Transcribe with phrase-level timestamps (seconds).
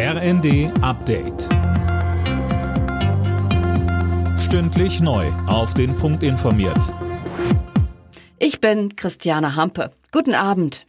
[0.00, 1.48] RND Update.
[4.38, 5.26] Stündlich neu.
[5.48, 6.94] Auf den Punkt informiert.
[8.38, 9.90] Ich bin Christiane Hampe.
[10.12, 10.86] Guten Abend.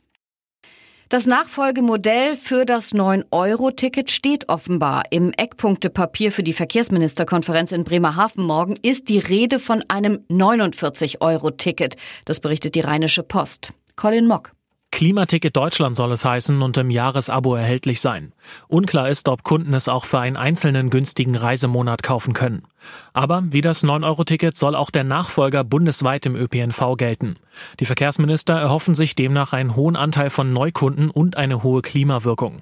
[1.10, 5.02] Das Nachfolgemodell für das 9-Euro-Ticket steht offenbar.
[5.10, 11.96] Im Eckpunktepapier für die Verkehrsministerkonferenz in Bremerhaven morgen ist die Rede von einem 49-Euro-Ticket.
[12.26, 13.73] Das berichtet die Rheinische Post.
[13.96, 14.52] Colin Mock.
[15.00, 18.34] Klimaticket Deutschland soll es heißen und im Jahresabo erhältlich sein.
[18.68, 22.63] Unklar ist, ob Kunden es auch für einen einzelnen günstigen Reisemonat kaufen können.
[23.13, 27.38] Aber wie das 9-Euro-Ticket soll auch der Nachfolger bundesweit im ÖPNV gelten.
[27.80, 32.62] Die Verkehrsminister erhoffen sich demnach einen hohen Anteil von Neukunden und eine hohe Klimawirkung.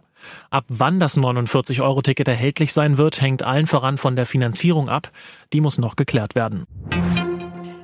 [0.52, 5.10] Ab wann das 49-Euro-Ticket erhältlich sein wird, hängt allen voran von der Finanzierung ab.
[5.54, 6.68] Die muss noch geklärt werden.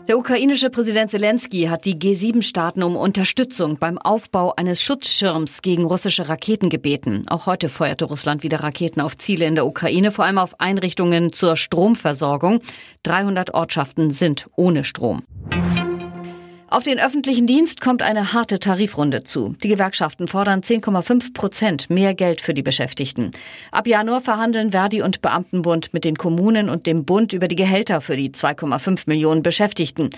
[0.07, 6.27] Der ukrainische Präsident Zelensky hat die G7-Staaten um Unterstützung beim Aufbau eines Schutzschirms gegen russische
[6.27, 7.23] Raketen gebeten.
[7.29, 11.31] Auch heute feuerte Russland wieder Raketen auf Ziele in der Ukraine, vor allem auf Einrichtungen
[11.31, 12.59] zur Stromversorgung.
[13.03, 15.21] 300 Ortschaften sind ohne Strom.
[16.73, 19.53] Auf den öffentlichen Dienst kommt eine harte Tarifrunde zu.
[19.61, 23.29] Die Gewerkschaften fordern 10,5 Prozent mehr Geld für die Beschäftigten.
[23.71, 28.01] Ab Januar verhandeln Verdi und Beamtenbund mit den Kommunen und dem Bund über die Gehälter
[28.01, 30.09] für die 2,5 Millionen Beschäftigten.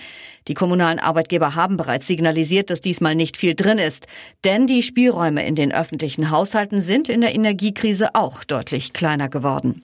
[0.48, 4.06] Die kommunalen Arbeitgeber haben bereits signalisiert, dass diesmal nicht viel drin ist.
[4.46, 9.82] Denn die Spielräume in den öffentlichen Haushalten sind in der Energiekrise auch deutlich kleiner geworden.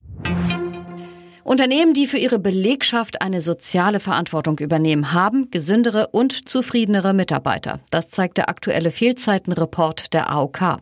[1.44, 7.80] Unternehmen, die für ihre Belegschaft eine soziale Verantwortung übernehmen, haben gesündere und zufriedenere Mitarbeiter.
[7.90, 10.78] Das zeigt der aktuelle Fehlzeitenreport der AOK.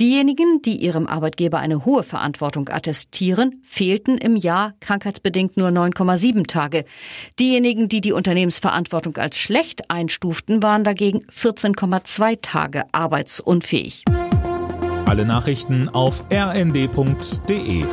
[0.00, 6.84] Diejenigen, die ihrem Arbeitgeber eine hohe Verantwortung attestieren, fehlten im Jahr krankheitsbedingt nur 9,7 Tage.
[7.38, 14.04] Diejenigen, die die Unternehmensverantwortung als schlecht einstuften, waren dagegen 14,2 Tage arbeitsunfähig.
[15.06, 17.84] Alle Nachrichten auf rnd.de